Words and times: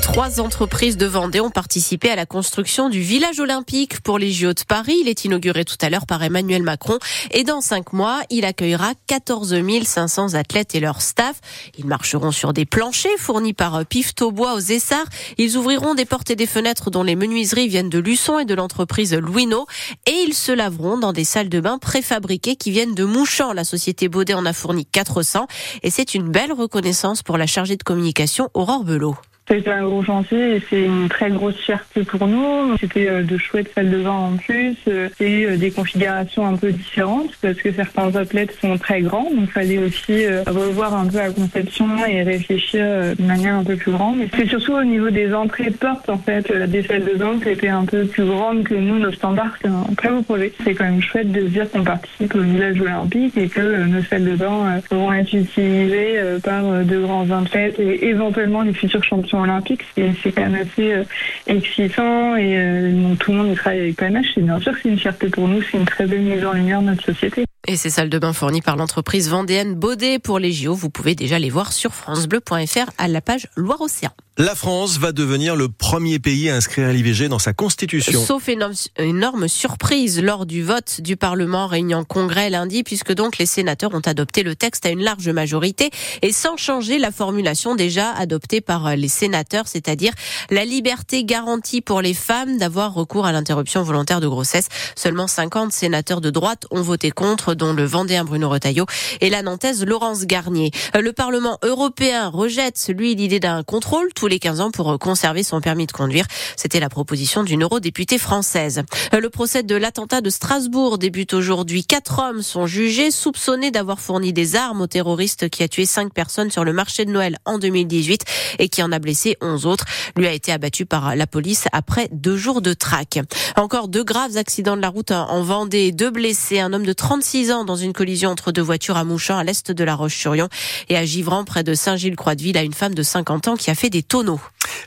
Trois 0.00 0.40
entreprises 0.40 0.96
de 0.96 1.06
Vendée 1.06 1.40
ont 1.40 1.50
participé 1.50 2.10
à 2.10 2.16
la 2.16 2.24
construction 2.24 2.88
du 2.88 3.00
village 3.00 3.38
olympique 3.38 4.00
pour 4.00 4.18
les 4.18 4.32
JO 4.32 4.52
de 4.54 4.62
Paris. 4.66 4.96
Il 5.00 5.08
est 5.08 5.24
inauguré 5.24 5.64
tout 5.64 5.76
à 5.80 5.90
l'heure 5.90 6.06
par 6.06 6.22
Emmanuel 6.22 6.62
Macron 6.62 6.98
et 7.30 7.44
dans 7.44 7.60
cinq 7.60 7.92
mois, 7.92 8.22
il 8.30 8.44
accueillera 8.44 8.92
14 9.06 9.54
500 9.84 10.34
athlètes 10.34 10.74
et 10.74 10.80
leur 10.80 11.02
staff. 11.02 11.40
Ils 11.78 11.86
marcheront 11.86 12.30
sur 12.30 12.52
des 12.52 12.64
planchers 12.64 13.18
fournis 13.18 13.52
par 13.52 13.84
Pifto 13.84 14.30
Bois 14.30 14.54
aux 14.54 14.60
Essarts. 14.60 15.06
Ils 15.36 15.56
ouvriront 15.56 15.94
des 15.94 16.06
portes 16.06 16.30
et 16.30 16.36
des 16.36 16.46
fenêtres 16.46 16.90
dont 16.90 17.02
les 17.02 17.16
menuiseries 17.16 17.68
viennent 17.68 17.90
de 17.90 17.98
Luçon 17.98 18.38
et 18.38 18.44
de 18.44 18.54
l'entreprise 18.54 19.14
Louino 19.14 19.66
et 20.06 20.24
ils 20.26 20.34
se 20.34 20.52
laveront 20.52 20.96
dans 20.96 21.12
des 21.12 21.24
salles 21.24 21.50
de 21.50 21.60
bain 21.60 21.78
préfabriquées 21.78 22.56
qui 22.56 22.70
viennent 22.70 22.94
de 22.94 23.04
Mouchamp. 23.04 23.52
La 23.52 23.64
société 23.64 24.08
Baudet 24.08 24.34
en 24.34 24.46
a 24.46 24.52
fourni 24.52 24.86
400 24.86 25.46
et 25.82 25.90
c'est 25.90 26.14
une 26.14 26.28
belle 26.28 26.52
reconnaissance 26.52 27.22
pour 27.22 27.36
la 27.36 27.46
chargée 27.46 27.76
de 27.76 27.82
communication 27.82 28.48
Aurore 28.54 28.84
Belot. 28.84 29.16
C'est 29.62 29.70
un 29.70 29.84
gros 29.84 30.02
chantier 30.02 30.56
et 30.56 30.62
c'est 30.68 30.82
une 30.82 31.08
très 31.08 31.30
grosse 31.30 31.56
fierté 31.56 32.02
pour 32.02 32.26
nous. 32.26 32.76
C'était 32.80 33.08
euh, 33.08 33.22
de 33.22 33.38
chouettes 33.38 33.70
salles 33.72 33.90
de 33.90 33.98
bain 33.98 34.10
en 34.10 34.36
plus 34.36 34.76
euh, 34.88 35.08
et 35.20 35.46
euh, 35.46 35.56
des 35.56 35.70
configurations 35.70 36.44
un 36.44 36.56
peu 36.56 36.72
différentes 36.72 37.30
parce 37.40 37.58
que 37.58 37.72
certains 37.72 38.16
athlètes 38.16 38.56
sont 38.60 38.76
très 38.78 39.00
grands. 39.02 39.30
Donc 39.30 39.42
il 39.42 39.46
fallait 39.46 39.78
aussi 39.78 40.26
revoir 40.46 40.94
un 40.94 41.06
peu 41.06 41.18
la 41.18 41.30
conception 41.30 41.86
et 42.04 42.22
réfléchir 42.22 42.84
de 43.16 43.22
manière 43.22 43.54
un 43.54 43.64
peu 43.64 43.76
plus 43.76 43.92
grande. 43.92 44.18
C'est 44.36 44.48
surtout 44.48 44.72
au 44.72 44.84
niveau 44.84 45.10
des 45.10 45.32
entrées 45.32 45.70
de 45.70 45.76
portes 45.76 46.08
en 46.08 46.18
fait, 46.18 46.50
des 46.68 46.82
salles 46.82 47.04
de 47.04 47.16
bain 47.16 47.38
qui 47.40 47.50
étaient 47.50 47.68
un 47.68 47.84
peu 47.84 48.04
plus 48.06 48.24
grandes 48.24 48.64
que 48.64 48.74
nous, 48.74 48.98
nos 48.98 49.12
standards. 49.12 49.56
C'est 49.62 49.68
un 49.68 49.84
très 49.96 50.08
beau 50.08 50.22
projet. 50.22 50.52
C'est 50.64 50.74
quand 50.74 50.84
même 50.84 51.00
chouette 51.00 51.30
de 51.30 51.42
se 51.42 51.46
dire 51.46 51.70
qu'on 51.70 51.84
participe 51.84 52.34
au 52.34 52.40
village 52.40 52.80
olympique 52.80 53.36
et 53.36 53.48
que 53.48 53.84
nos 53.84 54.02
salles 54.02 54.24
de 54.24 54.36
bain 54.36 54.80
vont 54.90 55.12
être 55.12 55.32
utilisées 55.32 56.18
par 56.42 56.62
de 56.62 56.98
grands 56.98 57.30
athlètes 57.30 57.78
et 57.78 58.08
éventuellement 58.08 58.62
les 58.62 58.72
futurs 58.72 59.04
champions 59.04 59.43
olympique, 59.44 59.84
c'est 59.94 60.32
quand 60.32 60.48
même 60.48 60.54
assez 60.56 60.92
euh, 60.92 61.04
excitant 61.46 62.36
et 62.36 62.58
euh, 62.58 63.14
tout 63.18 63.32
le 63.32 63.38
monde 63.38 63.54
travaille 63.54 63.80
avec 63.80 63.96
PNH. 63.96 64.26
C'est 64.34 64.42
bien 64.42 64.58
sûr 64.60 64.74
c'est 64.82 64.88
une 64.88 64.98
fierté 64.98 65.28
pour 65.28 65.48
nous, 65.48 65.62
c'est 65.62 65.78
une 65.78 65.84
très 65.84 66.06
belle 66.06 66.22
mise 66.22 66.44
en 66.44 66.52
lumière 66.52 66.80
de 66.80 66.86
notre 66.86 67.04
société. 67.04 67.44
Et 67.66 67.76
ces 67.76 67.88
salles 67.88 68.10
de 68.10 68.18
bain 68.18 68.34
fournies 68.34 68.60
par 68.60 68.76
l'entreprise 68.76 69.30
vendéenne 69.30 69.74
Baudet 69.74 70.18
pour 70.18 70.38
les 70.38 70.52
JO, 70.52 70.74
vous 70.74 70.90
pouvez 70.90 71.14
déjà 71.14 71.38
les 71.38 71.48
voir 71.48 71.72
sur 71.72 71.94
francebleu.fr 71.94 72.90
à 72.98 73.08
la 73.08 73.22
page 73.22 73.48
Loire-Océan. 73.56 74.10
La 74.36 74.56
France 74.56 74.98
va 74.98 75.12
devenir 75.12 75.54
le 75.54 75.68
premier 75.68 76.18
pays 76.18 76.50
à 76.50 76.56
inscrire 76.56 76.88
l'IVG 76.88 77.28
dans 77.28 77.38
sa 77.38 77.52
constitution. 77.52 78.20
Sauf 78.24 78.48
énorme, 78.48 78.72
énorme 78.98 79.46
surprise 79.46 80.20
lors 80.20 80.44
du 80.44 80.64
vote 80.64 81.00
du 81.02 81.16
Parlement 81.16 81.68
réuni 81.68 81.94
en 81.94 82.02
congrès 82.02 82.50
lundi, 82.50 82.82
puisque 82.82 83.12
donc 83.12 83.38
les 83.38 83.46
sénateurs 83.46 83.94
ont 83.94 84.00
adopté 84.00 84.42
le 84.42 84.56
texte 84.56 84.86
à 84.86 84.88
une 84.88 85.04
large 85.04 85.28
majorité 85.28 85.90
et 86.20 86.32
sans 86.32 86.56
changer 86.56 86.98
la 86.98 87.12
formulation 87.12 87.76
déjà 87.76 88.10
adoptée 88.10 88.60
par 88.60 88.96
les 88.96 89.06
sénateurs, 89.06 89.68
c'est-à-dire 89.68 90.12
la 90.50 90.64
liberté 90.64 91.22
garantie 91.22 91.80
pour 91.80 92.02
les 92.02 92.14
femmes 92.14 92.58
d'avoir 92.58 92.92
recours 92.92 93.26
à 93.26 93.30
l'interruption 93.30 93.84
volontaire 93.84 94.20
de 94.20 94.26
grossesse. 94.26 94.66
Seulement 94.96 95.28
50 95.28 95.72
sénateurs 95.72 96.20
de 96.20 96.30
droite 96.30 96.66
ont 96.72 96.82
voté 96.82 97.12
contre, 97.12 97.53
dont 97.54 97.72
le 97.72 97.84
Vendéen 97.84 98.24
Bruno 98.24 98.48
Retailleau 98.48 98.86
et 99.20 99.30
la 99.30 99.42
Nantaise 99.42 99.84
Laurence 99.84 100.26
Garnier. 100.26 100.70
Le 100.94 101.12
Parlement 101.12 101.58
européen 101.62 102.28
rejette, 102.28 102.78
celui, 102.78 103.14
l'idée 103.14 103.40
d'un 103.40 103.62
contrôle 103.62 104.12
tous 104.14 104.26
les 104.26 104.38
15 104.38 104.60
ans 104.60 104.70
pour 104.70 104.98
conserver 104.98 105.42
son 105.42 105.60
permis 105.60 105.86
de 105.86 105.92
conduire. 105.92 106.26
C'était 106.56 106.80
la 106.80 106.88
proposition 106.88 107.42
d'une 107.42 107.62
eurodéputée 107.62 108.18
française. 108.18 108.82
Le 109.12 109.30
procès 109.30 109.62
de 109.62 109.74
l'attentat 109.74 110.20
de 110.20 110.30
Strasbourg 110.30 110.98
débute 110.98 111.34
aujourd'hui. 111.34 111.84
Quatre 111.84 112.18
hommes 112.18 112.42
sont 112.42 112.66
jugés, 112.66 113.10
soupçonnés 113.10 113.70
d'avoir 113.70 114.00
fourni 114.00 114.32
des 114.32 114.56
armes 114.56 114.82
au 114.82 114.86
terroriste 114.86 115.48
qui 115.48 115.62
a 115.62 115.68
tué 115.68 115.86
cinq 115.86 116.12
personnes 116.12 116.50
sur 116.50 116.64
le 116.64 116.72
marché 116.72 117.04
de 117.04 117.10
Noël 117.10 117.38
en 117.44 117.58
2018 117.58 118.24
et 118.58 118.68
qui 118.68 118.82
en 118.82 118.92
a 118.92 118.98
blessé 118.98 119.36
11 119.40 119.66
autres. 119.66 119.84
Lui 120.16 120.26
a 120.26 120.32
été 120.32 120.52
abattu 120.52 120.86
par 120.86 121.16
la 121.16 121.26
police 121.26 121.64
après 121.72 122.08
deux 122.12 122.36
jours 122.36 122.62
de 122.62 122.72
traque. 122.72 123.18
Encore 123.56 123.88
deux 123.88 124.04
graves 124.04 124.36
accidents 124.36 124.76
de 124.76 124.82
la 124.82 124.88
route 124.88 125.10
en 125.10 125.42
Vendée. 125.42 125.92
Deux 125.92 126.10
blessés, 126.10 126.60
un 126.60 126.72
homme 126.72 126.86
de 126.86 126.92
36 126.92 127.43
ans 127.52 127.64
dans 127.64 127.76
une 127.76 127.92
collision 127.92 128.30
entre 128.30 128.52
deux 128.52 128.62
voitures 128.62 128.96
à 128.96 129.04
Mouchamp 129.04 129.36
à 129.36 129.44
l'est 129.44 129.70
de 129.70 129.84
la 129.84 129.94
Roche-sur-Yon 129.94 130.48
et 130.88 130.96
à 130.96 131.04
Givran 131.04 131.44
près 131.44 131.64
de 131.64 131.74
Saint-Gilles-Croix-de-Ville 131.74 132.56
à 132.56 132.62
une 132.62 132.72
femme 132.72 132.94
de 132.94 133.02
50 133.02 133.48
ans 133.48 133.56
qui 133.56 133.70
a 133.70 133.74
fait 133.74 133.90
des 133.90 134.02
tonneaux. 134.02 134.40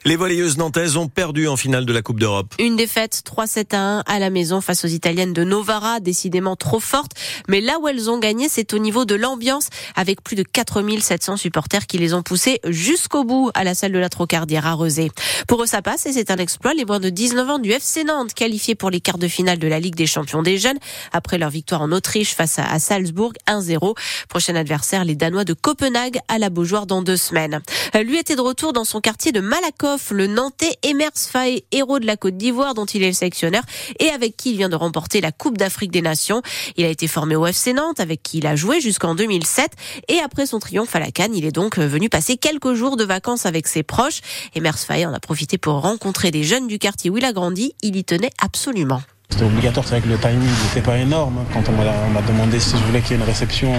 Les 0.08 0.16
volleyeuses 0.16 0.58
nantaises 0.58 0.96
ont 0.96 1.10
perdu 1.10 1.50
en 1.50 1.58
finale 1.58 1.86
de 1.86 1.92
la 1.92 2.02
Coupe 2.02 2.18
d'Europe. 2.18 2.56
Une 2.60 2.78
défaite 2.78 3.24
3-7 3.26 3.76
à 3.76 3.80
1 3.80 4.04
à 4.06 4.20
la 4.20 4.30
maison 4.30 4.62
face 4.62 4.86
aux 4.86 4.88
Italiennes 4.88 5.34
de 5.34 5.44
Novara, 5.44 6.00
décidément 6.00 6.56
trop 6.56 6.80
forte. 6.80 7.12
Mais 7.50 7.60
là 7.60 7.78
où 7.82 7.90
elles 7.90 8.10
ont 8.10 8.18
gagné, 8.18 8.48
c'est 8.48 8.74
au 8.74 8.78
niveau 8.78 9.04
de 9.04 9.16
l'ambiance, 9.16 9.68
avec 9.98 10.24
plus 10.24 10.38
de 10.38 10.44
4700 10.44 11.36
supporters 11.36 11.88
qui 11.88 11.98
les 11.98 12.14
ont 12.14 12.24
poussées 12.24 12.62
jusqu'au 12.64 13.26
bout 13.26 13.52
à 13.54 13.66
la 13.66 13.76
salle 13.76 13.92
de 13.92 14.00
la 14.00 14.08
Trocardière 14.08 14.66
à 14.66 14.76
Rezé. 14.76 15.12
Pour 15.46 15.62
eux, 15.62 15.66
ça 15.66 15.82
passe 15.82 16.06
et 16.06 16.14
c'est 16.14 16.32
un 16.32 16.38
exploit. 16.38 16.74
Les 16.74 16.86
moins 16.86 17.02
de 17.02 17.10
19 17.10 17.50
ans 17.50 17.60
du 17.60 17.72
FC 17.72 18.06
Nantes, 18.06 18.34
qualifiés 18.34 18.76
pour 18.76 18.90
les 18.90 19.02
quarts 19.02 19.18
de 19.18 19.28
finale 19.28 19.60
de 19.60 19.68
la 19.68 19.82
Ligue 19.82 19.96
des 19.96 20.08
champions 20.08 20.42
des 20.42 20.58
jeunes, 20.58 20.80
après 21.12 21.38
leur 21.38 21.50
victoire 21.50 21.82
en 21.82 21.92
Autriche 21.92 22.34
face 22.34 22.60
à 22.60 22.80
Salzbourg 22.80 23.34
1-0. 23.46 23.98
Prochain 24.30 24.56
adversaire, 24.56 25.04
les 25.04 25.16
Danois 25.16 25.44
de 25.44 25.52
Copenhague 25.52 26.20
à 26.30 26.38
la 26.38 26.50
Beaujoire 26.50 26.86
dans 26.86 27.02
deux 27.02 27.18
semaines. 27.18 27.62
Lui 27.94 28.18
était 28.18 28.38
de 28.38 28.42
retour 28.42 28.72
dans 28.72 28.86
son 28.86 29.02
quartier 29.02 29.34
de 29.34 29.42
Malakoff, 29.42 29.97
le 30.12 30.28
Nantais 30.28 30.76
Emers 30.84 31.12
Faye, 31.16 31.64
héros 31.72 32.00
de 32.00 32.06
la 32.06 32.18
Côte 32.18 32.38
d'Ivoire 32.38 32.74
dont 32.74 32.86
il 32.86 33.04
est 33.04 33.08
le 33.08 33.14
sélectionneur 33.14 33.64
et 34.00 34.10
avec 34.10 34.38
qui 34.38 34.52
il 34.52 34.58
vient 34.58 34.70
de 34.70 34.76
remporter 34.76 35.22
la 35.22 35.32
Coupe 35.32 35.58
d'Afrique 35.58 35.92
des 35.92 36.02
Nations. 36.02 36.42
Il 36.78 36.86
a 36.86 36.90
été 36.90 37.08
formé 37.08 37.36
au 37.36 37.46
FC 37.46 37.74
Nantes 37.74 38.00
avec 38.00 38.24
qui 38.24 38.40
il 38.40 38.48
a 38.48 38.56
joué 38.56 38.82
jusqu'en 38.82 39.16
2007 39.16 39.72
et 40.08 40.20
après 40.20 40.46
son 40.46 40.60
triomphe 40.60 40.96
à 40.96 41.00
la 41.00 41.12
Cannes, 41.12 41.36
il 41.36 41.46
est 41.46 41.52
donc 41.52 41.78
venu 41.78 42.10
passer 42.10 42.38
quelques 42.38 42.74
jours 42.74 42.98
de 42.98 43.04
vacances 43.04 43.46
avec 43.46 43.68
ses 43.68 43.84
proches. 43.84 44.22
Emers 44.56 44.80
Faye 44.80 45.06
en 45.06 45.14
a 45.14 45.20
profité 45.20 45.58
pour 45.58 45.82
rencontrer 45.82 46.32
des 46.32 46.44
jeunes 46.44 46.68
du 46.68 46.80
quartier 46.80 47.10
où 47.10 47.18
il 47.18 47.26
a 47.26 47.34
grandi. 47.34 47.74
Il 47.82 47.96
y 47.96 48.04
tenait 48.04 48.32
absolument. 48.42 49.02
C'était 49.30 49.44
obligatoire, 49.44 49.86
c'est 49.86 50.00
vrai 50.00 50.02
que 50.02 50.08
le 50.08 50.18
timing 50.18 50.48
n'était 50.64 50.82
pas 50.82 50.98
énorme. 50.98 51.40
Quand 51.54 51.62
on 51.68 52.14
m'a 52.14 52.22
demandé 52.22 52.60
si 52.62 52.78
je 52.78 52.84
voulais 52.84 53.02
qu'il 53.02 53.12
y 53.12 53.14
ait 53.14 53.22
une 53.22 53.28
réception, 53.28 53.74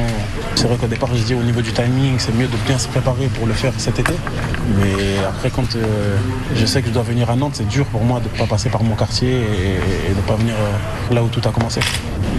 c'est 0.55 0.67
vrai 0.67 0.77
qu'au 0.77 0.87
départ 0.87 1.09
je 1.15 1.23
dis 1.23 1.35
au 1.35 1.43
niveau 1.43 1.63
du 1.63 1.73
timing, 1.73 2.19
c'est 2.19 2.35
mieux 2.35 2.47
de 2.47 2.57
bien 2.67 2.79
se 2.79 2.87
préparer 2.87 3.27
pour 3.29 3.47
le 3.47 3.55
faire 3.55 3.73
cet 3.79 3.99
été. 3.99 4.13
Mais 4.79 5.19
après 5.27 5.51
quand 5.51 5.75
euh, 5.75 6.19
je 6.55 6.67
sais 6.67 6.83
que 6.83 6.89
je 6.89 6.93
dois 6.93 7.03
venir 7.03 7.31
à 7.31 7.37
Nantes, 7.37 7.55
c'est 7.55 7.67
dur 7.67 7.87
pour 7.87 8.05
moi 8.05 8.21
de 8.21 8.25
ne 8.25 8.39
pas 8.39 8.47
passer 8.47 8.69
par 8.69 8.83
mon 8.83 8.95
quartier 8.95 9.31
et, 9.31 10.11
de 10.11 10.17
ne 10.17 10.21
pas 10.21 10.37
venir 10.37 10.55
euh, 10.55 11.15
là 11.15 11.23
où 11.23 11.29
tout 11.29 11.41
a 11.49 11.51
commencé. 11.51 11.81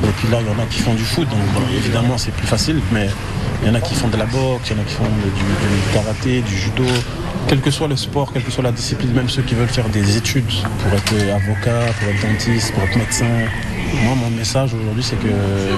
Et 0.03 0.11
puis 0.17 0.27
là, 0.29 0.39
il 0.41 0.47
y 0.47 0.49
en 0.49 0.61
a 0.61 0.65
qui 0.65 0.79
font 0.79 0.93
du 0.93 1.03
foot, 1.03 1.27
donc 1.29 1.39
évidemment 1.75 2.17
c'est 2.17 2.31
plus 2.31 2.47
facile, 2.47 2.81
mais 2.91 3.09
il 3.61 3.67
y 3.67 3.71
en 3.71 3.75
a 3.75 3.81
qui 3.81 3.93
font 3.93 4.07
de 4.07 4.17
la 4.17 4.25
boxe, 4.25 4.69
il 4.69 4.77
y 4.77 4.79
en 4.79 4.81
a 4.81 4.85
qui 4.85 4.93
font 4.93 5.03
du, 5.03 5.93
karaté, 5.93 6.41
du 6.41 6.55
judo, 6.55 6.85
quel 7.47 7.59
que 7.59 7.71
soit 7.71 7.87
le 7.87 7.95
sport, 7.95 8.31
quelle 8.31 8.43
que 8.43 8.51
soit 8.51 8.63
la 8.63 8.71
discipline, 8.71 9.11
même 9.11 9.29
ceux 9.29 9.41
qui 9.41 9.55
veulent 9.55 9.67
faire 9.67 9.89
des 9.89 10.17
études 10.17 10.45
pour 10.45 10.93
être 10.93 11.13
avocat, 11.33 11.91
pour 11.99 12.09
être 12.09 12.21
dentiste, 12.21 12.73
pour 12.73 12.83
être 12.83 12.97
médecin. 12.97 13.25
Moi, 14.03 14.15
mon 14.15 14.29
message 14.29 14.73
aujourd'hui, 14.73 15.03
c'est 15.03 15.17
que 15.17 15.27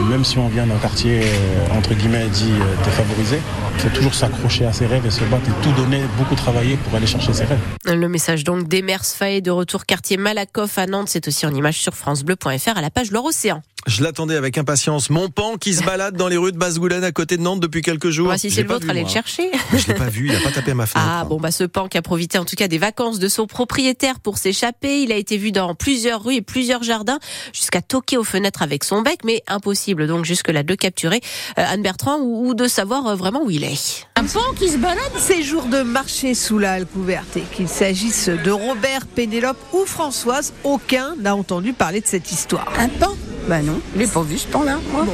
même 0.09 0.25
si 0.25 0.37
on 0.37 0.49
vient 0.49 0.67
d'un 0.67 0.77
quartier, 0.77 1.21
euh, 1.23 1.77
entre 1.77 1.93
guillemets, 1.93 2.27
dit 2.27 2.51
euh, 2.51 2.83
défavorisé, 2.83 3.39
il 3.75 3.79
faut 3.79 3.89
toujours 3.89 4.13
s'accrocher 4.13 4.65
à 4.65 4.73
ses 4.73 4.85
rêves 4.85 5.05
et 5.05 5.11
se 5.11 5.23
battre 5.23 5.47
et 5.47 5.63
tout 5.63 5.71
donner, 5.71 6.01
beaucoup 6.17 6.35
travailler 6.35 6.75
pour 6.75 6.93
aller 6.95 7.07
chercher 7.07 7.33
ses 7.33 7.45
rêves. 7.45 7.59
Le 7.85 8.07
message 8.09 8.43
donc 8.43 8.67
d'Emers 8.67 9.05
Faye 9.05 9.41
de 9.41 9.49
retour 9.49 9.85
quartier 9.85 10.17
Malakoff 10.17 10.77
à 10.77 10.87
Nantes, 10.87 11.07
c'est 11.09 11.27
aussi 11.27 11.45
en 11.45 11.55
image 11.55 11.79
sur 11.79 11.93
francebleu.fr 11.95 12.77
à 12.77 12.81
la 12.81 12.89
page 12.89 13.11
Loire-Océan. 13.11 13.61
Je 13.87 14.03
l'attendais 14.03 14.35
avec 14.35 14.57
impatience. 14.57 15.09
Mon 15.09 15.29
pan 15.29 15.57
qui 15.57 15.73
se 15.73 15.83
balade 15.83 16.15
dans 16.15 16.27
les 16.27 16.37
rues 16.37 16.51
de 16.51 16.57
Basse-Goulaine 16.57 17.03
à 17.03 17.11
côté 17.11 17.37
de 17.37 17.41
Nantes 17.41 17.59
depuis 17.59 17.81
quelques 17.81 18.09
jours. 18.09 18.33
si 18.37 18.51
c'est 18.51 18.63
le 18.63 18.67
vôtre, 18.67 18.89
allez 18.89 19.03
le 19.03 19.09
chercher. 19.09 19.51
Je 19.73 19.87
l'ai 19.87 19.95
pas 19.95 20.09
vu, 20.09 20.27
il 20.27 20.35
a 20.35 20.39
pas 20.39 20.51
tapé 20.51 20.71
à 20.71 20.75
ma 20.75 20.85
fenêtre. 20.85 21.09
Ah 21.09 21.25
bon, 21.25 21.37
bah 21.37 21.51
ce 21.51 21.63
pan 21.63 21.87
qui 21.87 21.97
a 21.97 22.01
profité 22.01 22.37
en 22.37 22.45
tout 22.45 22.55
cas 22.55 22.67
des 22.67 22.77
vacances 22.77 23.19
de 23.19 23.27
son 23.27 23.47
propriétaire 23.47 24.19
pour 24.19 24.37
s'échapper. 24.37 25.01
Il 25.01 25.11
a 25.11 25.15
été 25.15 25.37
vu 25.37 25.51
dans 25.51 25.73
plusieurs 25.73 26.23
rues 26.23 26.35
et 26.35 26.41
plusieurs 26.41 26.83
jardins 26.83 27.19
jusqu'à 27.53 27.81
toquer 27.81 28.17
aux 28.17 28.23
fenêtres 28.23 28.61
avec 28.61 28.83
son 28.83 29.01
bec, 29.01 29.19
mais 29.23 29.41
impossible 29.47 30.07
donc 30.07 30.25
jusque-là 30.25 30.63
de 30.63 30.69
le 30.69 30.75
capturer, 30.75 31.21
euh, 31.57 31.63
Anne 31.67 31.81
Bertrand, 31.81 32.19
ou, 32.19 32.53
de 32.53 32.67
savoir 32.67 33.07
euh, 33.07 33.15
vraiment 33.15 33.43
où 33.43 33.49
il 33.49 33.63
est. 33.63 34.07
Un 34.15 34.25
pan 34.25 34.53
qui 34.55 34.69
se 34.69 34.77
balade 34.77 35.11
Ces 35.17 35.43
jours 35.43 35.65
de 35.65 35.81
marché 35.81 36.35
sous 36.35 36.59
la 36.59 36.73
halle 36.73 36.85
couverte, 36.85 37.37
et 37.37 37.43
qu'il 37.55 37.67
s'agisse 37.67 38.29
de 38.29 38.51
Robert, 38.51 39.05
Pénélope 39.07 39.57
ou 39.73 39.85
Françoise, 39.85 40.53
aucun 40.63 41.15
n'a 41.17 41.35
entendu 41.35 41.73
parler 41.73 42.01
de 42.01 42.07
cette 42.07 42.31
histoire. 42.31 42.71
Un 42.77 42.89
pan 42.89 43.15
bah 43.47 43.61
non, 43.61 43.79
il 43.95 44.01
n'est 44.01 44.07
pas 44.07 44.21
vu 44.21 44.37
ce 44.37 44.47
temps-là, 44.47 44.77
moi. 44.91 45.05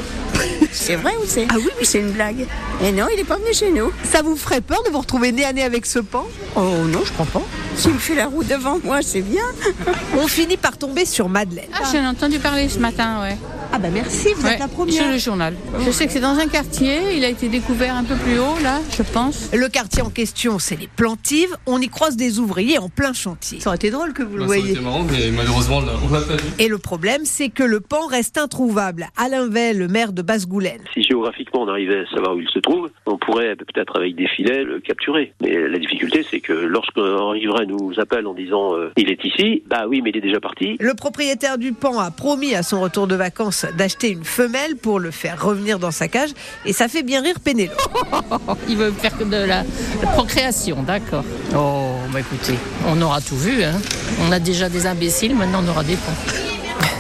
C'est 0.72 0.96
vrai 0.96 1.14
ou 1.22 1.26
c'est? 1.26 1.48
Ah 1.50 1.56
oui, 1.58 1.70
oui. 1.80 1.86
C'est 1.86 2.00
une 2.00 2.12
blague. 2.12 2.46
Et 2.84 2.92
non, 2.92 3.06
il 3.12 3.18
n'est 3.18 3.24
pas 3.24 3.38
venu 3.38 3.54
chez 3.54 3.72
nous. 3.72 3.92
Ça 4.04 4.22
vous 4.22 4.36
ferait 4.36 4.62
peur 4.62 4.84
de 4.84 4.90
vous 4.90 5.00
retrouver 5.00 5.32
nez 5.32 5.46
à 5.46 5.54
nez 5.54 5.64
avec 5.64 5.86
ce 5.86 6.00
pan? 6.00 6.26
Oh 6.56 6.62
non, 6.88 7.02
je 7.04 7.12
crois 7.12 7.26
pas. 7.26 7.44
S'il 7.76 7.94
me 7.94 8.00
fait 8.00 8.16
la 8.16 8.28
roue 8.28 8.44
devant 8.44 8.80
moi, 8.84 9.02
c'est 9.02 9.22
bien. 9.22 9.44
On 10.18 10.28
finit 10.28 10.58
par 10.58 10.78
tomber 10.78 11.06
sur 11.06 11.30
Madeleine. 11.30 11.70
Ah, 11.74 11.84
j'en 11.92 12.04
ai 12.04 12.08
entendu 12.08 12.40
parler 12.40 12.70
ce 12.70 12.80
matin, 12.80 13.22
ouais. 13.22 13.38
Ah 13.72 13.80
bah 13.80 13.90
merci, 13.94 14.30
vous 14.36 14.48
êtes 14.48 14.60
la 14.60 14.68
première. 14.68 14.96
Sur 14.96 15.12
le 15.12 15.18
journal. 15.18 15.54
Je 15.86 15.92
sais 15.92 16.08
que 16.08 16.14
c'est 16.14 16.22
dans 16.22 16.38
un 16.38 16.48
quartier, 16.48 17.18
il 17.18 17.26
a 17.26 17.30
été 17.30 17.50
découvert 17.50 17.96
un 17.96 18.04
peu 18.04 18.16
plus 18.16 18.40
haut, 18.40 18.58
là, 18.64 18.80
je 18.98 19.04
pense. 19.04 19.50
Le 19.54 19.68
quartier 19.68 20.02
en 20.02 20.10
question, 20.10 20.58
c'est 20.58 20.78
les 20.78 20.88
Plantives. 20.88 21.56
On 21.66 21.80
y 21.82 21.90
croise 21.90 22.16
des 22.16 22.40
ouvriers 22.40 22.78
en 22.78 22.90
plein 22.90 23.14
chantier. 23.14 23.60
Ça 23.60 23.70
aurait 23.70 23.76
été 23.76 23.92
drôle 23.92 24.14
que 24.14 24.24
vous 24.24 24.36
le 24.36 24.40
bah, 24.40 24.46
voyez. 24.46 24.76
C'est 24.76 24.82
marrant, 24.82 25.04
mais 25.04 25.32
malheureusement, 25.32 25.78
on 25.80 26.14
l'a 26.14 26.22
pas 26.22 26.36
vu. 26.38 26.44
Et 26.60 26.70
le 26.70 26.78
problème, 26.78 27.22
c'est 27.26 27.50
que 27.50 27.64
le 27.64 27.82
pan 27.82 28.08
reste 28.08 28.38
introuvable. 28.38 29.10
Alain 29.18 29.48
Vell, 29.48 29.78
le 29.78 29.88
maire 29.88 30.14
de 30.14 30.22
basse 30.22 30.47
Si 30.94 31.04
géographiquement 31.04 31.64
on 31.64 31.68
arrivait 31.68 32.00
à 32.00 32.06
savoir 32.08 32.36
où 32.36 32.40
il 32.40 32.50
se 32.50 32.60
trouve, 32.60 32.90
on 33.06 33.18
pourrait 33.18 33.56
peut-être 33.56 33.98
avec 33.98 34.16
des 34.16 34.28
filets 34.28 34.64
le 34.64 34.80
capturer. 34.80 35.34
Mais 35.42 35.68
la 35.68 35.78
difficulté, 35.78 36.26
c'est 36.30 36.40
que 36.40 36.54
lorsqu'un 36.54 37.32
riverain 37.32 37.66
nous 37.66 37.94
appelle 37.98 38.26
en 38.28 38.34
disant 38.34 38.76
euh, 38.76 38.92
il 38.98 39.10
est 39.10 39.24
ici, 39.24 39.64
bah 39.68 39.86
oui, 39.88 40.02
mais 40.02 40.12
il 40.12 40.18
est 40.18 40.22
déjà 40.22 40.40
parti. 40.40 40.78
Le 40.80 40.94
propriétaire 40.94 41.58
du 41.58 41.74
pan 41.74 42.00
a 42.00 42.12
promis 42.12 42.56
à 42.56 42.64
son 42.64 42.82
retour 42.82 43.08
de 43.08 43.16
vacances 43.16 43.66
d'acheter 43.78 44.12
une 44.12 44.24
femelle 44.24 44.76
pour 44.82 45.00
le 45.00 45.12
faire 45.12 45.44
revenir 45.44 45.80
dans 45.80 45.92
sa 45.92 46.08
cage 46.08 46.32
et 46.66 46.74
ça 46.74 46.88
fait 46.88 47.04
bien 47.04 47.22
rire 47.22 47.40
Pénélope. 47.44 47.78
Il 48.70 48.78
veut 48.78 48.92
faire 48.92 49.18
de 49.18 49.32
la, 49.32 49.64
la 50.02 50.08
procréation, 50.14 50.84
d'accord. 50.84 51.24
Oh, 51.56 51.96
bah 52.12 52.20
écoutez, 52.20 52.56
on 52.88 53.02
aura 53.02 53.22
tout 53.22 53.38
vu. 53.38 53.64
Hein. 53.64 53.80
On 54.28 54.32
a 54.32 54.40
déjà 54.40 54.70
des 54.70 54.86
imbéciles, 54.86 55.36
maintenant 55.36 55.60
on 55.66 55.70
aura 55.70 55.84
des 55.84 55.96
pans. 55.96 56.47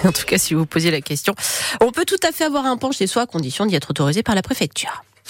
En 0.08 0.12
tout 0.12 0.26
cas, 0.26 0.38
si 0.38 0.54
vous 0.54 0.66
posiez 0.66 0.90
la 0.90 1.02
question, 1.02 1.36
on 1.82 1.92
peut 1.92 2.06
tout 2.06 2.20
à 2.24 2.32
fait 2.32 2.46
avoir 2.46 2.66
un 2.66 2.78
pan 2.78 2.92
chez 2.92 3.08
soi 3.08 3.24
à 3.24 3.26
condition 3.26 3.66
d'y 3.66 3.76
être 3.76 3.90
autorisé 3.90 4.24
par 4.24 4.36
la 4.36 4.42
préfecture. 4.42 5.04